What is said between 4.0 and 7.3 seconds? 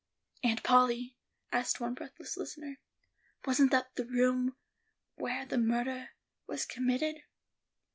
room whar the murdah was committed?"